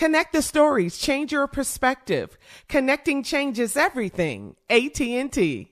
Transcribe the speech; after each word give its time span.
Connect 0.00 0.32
the 0.32 0.40
stories, 0.40 0.96
change 0.96 1.30
your 1.30 1.46
perspective. 1.46 2.38
Connecting 2.70 3.22
changes 3.22 3.76
everything. 3.76 4.56
AT&T. 4.70 5.70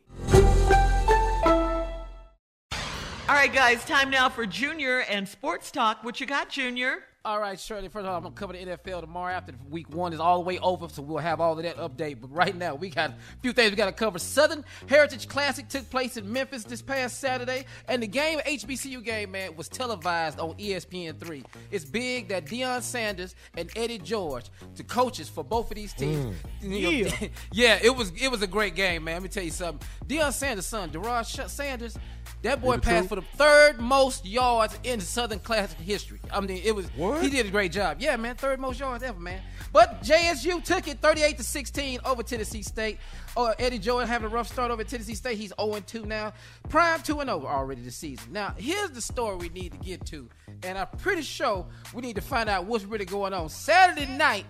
All 3.26 3.34
right, 3.34 3.50
guys, 3.50 3.82
time 3.86 4.10
now 4.10 4.28
for 4.28 4.44
Junior 4.44 5.00
and 5.08 5.26
Sports 5.26 5.70
Talk. 5.70 6.04
What 6.04 6.20
you 6.20 6.26
got, 6.26 6.50
Junior? 6.50 7.04
All 7.24 7.40
right, 7.40 7.58
Shirley. 7.58 7.88
First 7.88 8.04
of 8.04 8.10
all, 8.10 8.16
I'm 8.16 8.22
gonna 8.22 8.34
cover 8.34 8.52
the 8.52 8.60
NFL 8.60 9.00
tomorrow 9.00 9.34
after 9.34 9.52
week 9.68 9.92
one 9.92 10.12
is 10.12 10.20
all 10.20 10.38
the 10.38 10.44
way 10.44 10.60
over, 10.60 10.88
so 10.88 11.02
we'll 11.02 11.18
have 11.18 11.40
all 11.40 11.58
of 11.58 11.64
that 11.64 11.76
update. 11.76 12.20
But 12.20 12.32
right 12.32 12.54
now, 12.54 12.76
we 12.76 12.90
got 12.90 13.10
a 13.10 13.14
few 13.42 13.52
things 13.52 13.70
we 13.70 13.76
got 13.76 13.86
to 13.86 13.92
cover. 13.92 14.20
Southern 14.20 14.64
Heritage 14.86 15.26
Classic 15.26 15.66
took 15.68 15.90
place 15.90 16.16
in 16.16 16.32
Memphis 16.32 16.62
this 16.62 16.80
past 16.80 17.18
Saturday, 17.18 17.64
and 17.88 18.04
the 18.04 18.06
game, 18.06 18.38
HBCU 18.46 19.04
game, 19.04 19.32
man, 19.32 19.56
was 19.56 19.68
televised 19.68 20.38
on 20.38 20.54
ESPN3. 20.54 21.44
It's 21.72 21.84
big 21.84 22.28
that 22.28 22.46
Deion 22.46 22.82
Sanders 22.82 23.34
and 23.56 23.68
Eddie 23.74 23.98
George, 23.98 24.44
the 24.76 24.84
coaches 24.84 25.28
for 25.28 25.42
both 25.42 25.72
of 25.72 25.74
these 25.74 25.92
teams, 25.92 26.36
mm. 26.62 26.62
know, 26.62 26.88
Yeah. 26.88 27.28
yeah, 27.52 27.78
it 27.82 27.94
was 27.94 28.12
it 28.12 28.30
was 28.30 28.42
a 28.42 28.46
great 28.46 28.76
game, 28.76 29.02
man. 29.04 29.16
Let 29.16 29.22
me 29.24 29.28
tell 29.28 29.44
you 29.44 29.50
something. 29.50 29.86
Deion 30.06 30.32
Sanders' 30.32 30.66
son, 30.66 30.90
Darrell 30.90 31.24
Sanders. 31.24 31.98
That 32.42 32.62
boy 32.62 32.78
passed 32.78 33.08
for 33.08 33.16
the 33.16 33.22
third 33.22 33.80
most 33.80 34.24
yards 34.24 34.78
in 34.84 35.00
Southern 35.00 35.40
Classic 35.40 35.76
history. 35.78 36.20
I 36.32 36.40
mean, 36.40 36.60
it 36.64 36.74
was 36.74 36.86
What? 36.94 37.20
he 37.22 37.30
did 37.30 37.46
a 37.46 37.50
great 37.50 37.72
job. 37.72 37.96
Yeah, 38.00 38.16
man, 38.16 38.36
third 38.36 38.60
most 38.60 38.78
yards 38.78 39.02
ever, 39.02 39.18
man. 39.18 39.40
But 39.72 40.02
JSU 40.02 40.62
took 40.62 40.86
it 40.86 41.00
38 41.00 41.36
to 41.38 41.42
16 41.42 41.98
over 42.04 42.22
Tennessee 42.22 42.62
State. 42.62 42.98
Oh, 43.36 43.52
Eddie 43.58 43.78
Jordan 43.80 44.08
having 44.08 44.26
a 44.26 44.28
rough 44.30 44.46
start 44.48 44.70
over 44.70 44.84
Tennessee 44.84 45.16
State. 45.16 45.36
He's 45.36 45.52
0 45.60 45.80
2 45.84 46.06
now. 46.06 46.32
Prime 46.68 47.02
2 47.02 47.20
and 47.20 47.28
0 47.28 47.44
already 47.44 47.82
this 47.82 47.96
season. 47.96 48.32
Now, 48.32 48.54
here's 48.56 48.90
the 48.90 49.00
story 49.02 49.36
we 49.36 49.48
need 49.48 49.72
to 49.72 49.78
get 49.78 50.06
to. 50.06 50.28
And 50.62 50.78
I'm 50.78 50.86
pretty 50.98 51.22
sure 51.22 51.66
we 51.92 52.02
need 52.02 52.16
to 52.16 52.22
find 52.22 52.48
out 52.48 52.66
what's 52.66 52.84
really 52.84 53.04
going 53.04 53.32
on. 53.34 53.48
Saturday 53.48 54.06
night, 54.06 54.46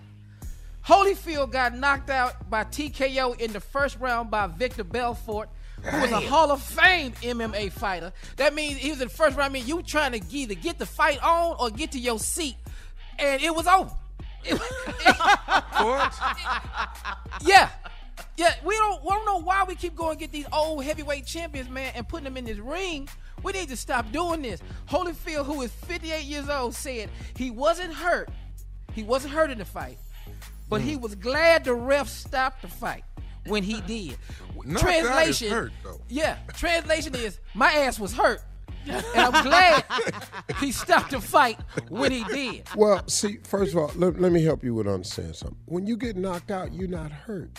Holyfield 0.87 1.51
got 1.51 1.75
knocked 1.75 2.09
out 2.09 2.49
by 2.49 2.63
TKO 2.63 3.39
in 3.39 3.51
the 3.51 3.59
first 3.59 3.99
round 3.99 4.31
by 4.31 4.47
Victor 4.47 4.83
Belfort, 4.83 5.49
who 5.83 6.01
was 6.01 6.11
a 6.11 6.19
Hall 6.19 6.51
of 6.51 6.61
Fame 6.61 7.13
MMA 7.21 7.71
fighter. 7.71 8.11
That 8.37 8.53
means 8.53 8.77
he 8.77 8.89
was 8.89 9.01
in 9.01 9.07
the 9.07 9.13
first 9.13 9.37
round. 9.37 9.51
I 9.51 9.53
mean, 9.53 9.67
you 9.67 9.81
trying 9.83 10.11
to 10.19 10.21
either 10.31 10.55
get 10.55 10.77
the 10.77 10.85
fight 10.85 11.21
on 11.23 11.55
or 11.59 11.69
get 11.69 11.91
to 11.93 11.99
your 11.99 12.19
seat, 12.19 12.55
and 13.17 13.41
it 13.41 13.53
was 13.53 13.67
over. 13.67 13.91
yeah. 17.41 17.69
Yeah, 18.37 18.53
we 18.63 18.73
don't, 18.75 19.03
we 19.03 19.09
don't 19.09 19.25
know 19.25 19.41
why 19.41 19.65
we 19.67 19.75
keep 19.75 19.95
going 19.97 20.15
to 20.15 20.19
get 20.19 20.31
these 20.31 20.45
old 20.53 20.83
heavyweight 20.85 21.25
champions, 21.25 21.69
man, 21.69 21.91
and 21.93 22.07
putting 22.07 22.23
them 22.23 22.37
in 22.37 22.45
this 22.45 22.57
ring. 22.57 23.09
We 23.43 23.51
need 23.51 23.67
to 23.67 23.75
stop 23.75 24.11
doing 24.13 24.41
this. 24.41 24.61
Holyfield, 24.89 25.45
who 25.45 25.61
is 25.61 25.71
58 25.71 26.23
years 26.23 26.47
old, 26.47 26.73
said 26.73 27.09
he 27.35 27.51
wasn't 27.51 27.93
hurt. 27.93 28.29
He 28.93 29.03
wasn't 29.03 29.33
hurt 29.33 29.51
in 29.51 29.57
the 29.57 29.65
fight, 29.65 29.97
but 30.69 30.79
he 30.79 30.95
mm. 30.95 31.01
was 31.01 31.15
glad 31.15 31.65
the 31.65 31.73
ref 31.73 32.07
stopped 32.07 32.61
the 32.61 32.69
fight 32.69 33.03
when 33.49 33.63
he 33.63 33.81
did. 33.81 34.17
Knocked 34.65 34.83
out 34.85 34.93
is 34.93 35.39
translation, 35.39 35.49
hurt, 35.49 35.71
yeah. 36.09 36.37
Translation 36.53 37.15
is 37.15 37.39
my 37.53 37.71
ass 37.71 37.99
was 37.99 38.13
hurt, 38.13 38.41
and 38.85 39.03
I'm 39.15 39.43
glad 39.43 39.83
he 40.59 40.71
stopped 40.71 41.11
the 41.11 41.21
fight 41.21 41.59
when 41.89 42.11
he 42.11 42.23
did. 42.25 42.67
Well, 42.75 43.07
see, 43.07 43.37
first 43.43 43.73
of 43.73 43.77
all, 43.77 43.91
let, 43.95 44.19
let 44.19 44.31
me 44.31 44.43
help 44.43 44.63
you 44.63 44.75
with 44.75 44.87
understanding 44.87 45.33
something. 45.33 45.57
When 45.65 45.87
you 45.87 45.97
get 45.97 46.15
knocked 46.15 46.51
out, 46.51 46.73
you're 46.73 46.87
not 46.87 47.11
hurt. 47.11 47.57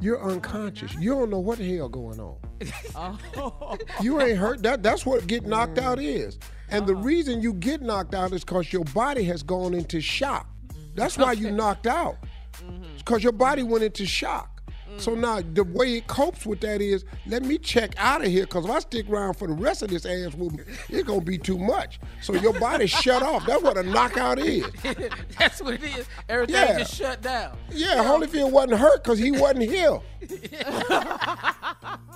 You're 0.00 0.22
unconscious. 0.22 0.94
You 0.94 1.10
don't 1.10 1.30
know 1.30 1.40
what 1.40 1.58
the 1.58 1.76
hell 1.76 1.88
going 1.88 2.20
on. 2.20 2.38
You 4.02 4.20
ain't 4.20 4.38
hurt. 4.38 4.62
That 4.62 4.82
that's 4.82 5.04
what 5.04 5.26
getting 5.26 5.50
knocked 5.50 5.76
mm. 5.76 5.82
out 5.82 6.00
is. 6.00 6.38
And 6.70 6.86
the 6.86 6.94
uh-huh. 6.94 7.02
reason 7.02 7.42
you 7.42 7.52
get 7.54 7.82
knocked 7.82 8.14
out 8.14 8.32
is 8.32 8.44
because 8.44 8.72
your 8.72 8.84
body 8.84 9.24
has 9.24 9.42
gone 9.42 9.74
into 9.74 10.00
shock. 10.00 10.48
That's 10.94 11.18
why 11.18 11.32
you 11.32 11.50
knocked 11.50 11.86
out. 11.86 12.16
Mm-hmm. 12.54 12.96
Because 12.98 13.22
your 13.22 13.32
body 13.32 13.62
went 13.62 13.84
into 13.84 14.06
shock. 14.06 14.59
So 14.98 15.14
now 15.14 15.40
the 15.40 15.64
way 15.64 15.96
it 15.96 16.06
copes 16.06 16.44
with 16.44 16.60
that 16.60 16.80
is, 16.82 17.04
let 17.26 17.42
me 17.42 17.56
check 17.58 17.94
out 17.96 18.20
of 18.22 18.28
here, 18.28 18.44
because 18.44 18.64
if 18.64 18.70
I 18.70 18.78
stick 18.80 19.08
around 19.08 19.34
for 19.34 19.46
the 19.48 19.54
rest 19.54 19.82
of 19.82 19.88
this 19.90 20.04
ass 20.04 20.34
whooping, 20.34 20.64
it's 20.88 21.04
gonna 21.06 21.20
be 21.20 21.38
too 21.38 21.58
much. 21.58 21.98
So 22.22 22.34
your 22.34 22.52
body 22.58 22.86
shut 22.86 23.22
off. 23.22 23.46
That's 23.46 23.62
what 23.62 23.76
a 23.78 23.82
knockout 23.82 24.38
is. 24.38 24.66
That's 25.38 25.62
what 25.62 25.74
it 25.74 25.84
is. 25.84 26.06
Everything 26.28 26.54
Yeah. 26.56 26.78
just 26.78 26.94
shut 26.94 27.22
down. 27.22 27.56
Yeah, 27.70 27.96
Holyfield 28.04 28.50
wasn't 28.50 28.78
hurt 28.80 29.02
because 29.02 29.18
he 29.18 29.30
wasn't 29.30 29.62
here. 29.70 30.00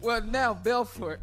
Well, 0.00 0.22
now 0.22 0.54
Belfort, 0.54 1.20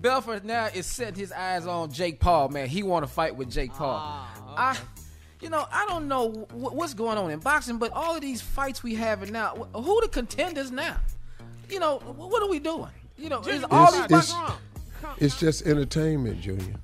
Belfort 0.00 0.44
now 0.44 0.66
is 0.74 0.86
setting 0.86 1.14
his 1.14 1.30
eyes 1.30 1.66
on 1.68 1.92
Jake 1.92 2.18
Paul. 2.18 2.48
Man, 2.48 2.66
he 2.68 2.82
want 2.82 3.04
to 3.04 3.10
fight 3.10 3.36
with 3.36 3.48
Jake 3.50 3.72
Paul. 3.72 3.96
Ah, 3.96 4.34
I, 4.56 4.76
you 5.40 5.48
know, 5.50 5.66
I 5.70 5.86
don't 5.86 6.08
know 6.08 6.30
wh- 6.30 6.74
what's 6.74 6.94
going 6.94 7.18
on 7.18 7.30
in 7.30 7.38
boxing, 7.38 7.78
but 7.78 7.92
all 7.92 8.14
of 8.14 8.20
these 8.20 8.40
fights 8.40 8.82
we 8.82 8.94
having 8.94 9.32
now, 9.32 9.54
wh- 9.74 9.84
who 9.84 10.00
the 10.00 10.08
contenders 10.08 10.70
now? 10.70 10.96
You 11.70 11.80
know, 11.80 11.98
wh- 11.98 12.30
what 12.30 12.42
are 12.42 12.48
we 12.48 12.58
doing? 12.58 12.90
You 13.16 13.28
know, 13.28 13.40
is 13.42 13.64
all 13.70 13.90
these 13.92 14.04
It's, 14.10 14.32
it's, 14.32 14.42
it's 15.18 15.40
just 15.40 15.66
entertainment, 15.66 16.40
Junior. 16.40 16.74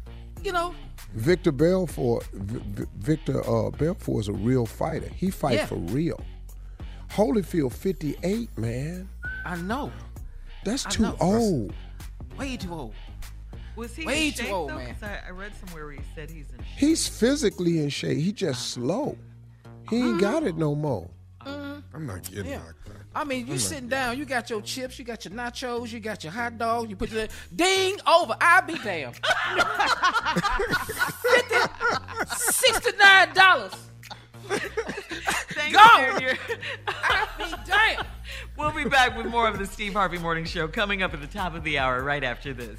you 0.42 0.52
know, 0.52 0.74
Victor 1.14 1.52
Belfort, 1.52 2.24
V- 2.32 2.86
Victor 2.98 3.40
uh, 3.48 3.70
Belfort 3.70 4.20
is 4.22 4.28
a 4.28 4.32
real 4.32 4.66
fighter. 4.66 5.08
He 5.08 5.30
fights 5.30 5.56
Yeah. 5.56 5.66
for 5.66 5.76
real. 5.76 6.20
Holyfield, 7.10 7.72
58, 7.72 8.56
man. 8.58 9.08
I 9.44 9.56
know, 9.56 9.92
That's 10.64 10.86
I 10.86 10.90
too 10.90 11.02
know. 11.04 11.16
old. 11.20 11.72
way 12.36 12.56
too 12.56 12.72
old. 12.72 12.94
Was 13.76 13.94
he 13.96 14.04
Way 14.06 14.28
in 14.28 14.32
too 14.34 14.48
old, 14.48 14.70
though? 14.70 14.76
man. 14.76 14.94
'Cause 14.94 15.02
I, 15.02 15.18
I 15.28 15.30
read 15.30 15.52
somewhere 15.64 15.84
where 15.86 15.94
he 15.94 16.00
said 16.14 16.30
he's 16.30 16.50
in 16.50 16.58
shape. 16.58 16.66
He's 16.78 17.08
physically 17.08 17.80
in 17.80 17.88
shape. 17.88 18.18
He 18.18 18.32
just 18.32 18.60
ah. 18.60 18.80
slow. 18.80 19.18
He 19.90 19.96
ain't 19.98 20.20
got 20.20 20.42
it 20.44 20.56
no 20.56 20.74
more. 20.74 21.10
Mm-hmm. 21.44 21.80
I'm 21.96 22.06
not 22.06 22.22
getting 22.22 22.46
Yeah. 22.52 22.58
like 22.64 22.84
that. 22.86 22.94
I 23.16 23.22
mean, 23.24 23.46
you 23.46 23.58
sitting 23.58 23.88
down, 23.88 24.18
you 24.18 24.24
got 24.24 24.50
your 24.50 24.60
chips, 24.60 24.98
you 24.98 25.04
got 25.04 25.24
your 25.24 25.34
nachos, 25.34 25.92
you 25.92 26.00
got 26.00 26.24
your 26.24 26.32
hot 26.32 26.58
dog, 26.58 26.90
you 26.90 26.96
put 26.96 27.12
your 27.12 27.28
ding 27.54 27.96
over. 28.06 28.34
I'll 28.40 28.62
be 28.66 28.76
damned. 28.78 29.14
Sixty-nine 32.36 33.34
dollars. 33.34 33.72
Thank 34.48 35.74
Go! 35.74 35.80
you, 36.20 36.32
I'll 36.88 37.38
be 37.38 37.54
damned. 37.66 38.06
We'll 38.56 38.72
be 38.72 38.84
back 38.84 39.16
with 39.16 39.26
more 39.26 39.48
of 39.48 39.58
the 39.58 39.66
Steve 39.66 39.92
Harvey 39.94 40.18
Morning 40.18 40.44
Show 40.44 40.68
coming 40.68 41.02
up 41.02 41.12
at 41.14 41.20
the 41.20 41.26
top 41.26 41.54
of 41.54 41.64
the 41.64 41.78
hour 41.78 42.02
right 42.02 42.22
after 42.24 42.52
this. 42.52 42.78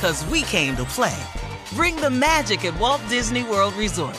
Cause 0.00 0.24
we 0.24 0.44
came 0.44 0.76
to 0.76 0.84
play. 0.84 1.22
Bring 1.74 1.94
the 1.94 2.08
magic 2.08 2.64
at 2.64 2.74
Walt 2.80 3.06
Disney 3.10 3.42
World 3.42 3.74
Resort. 3.74 4.18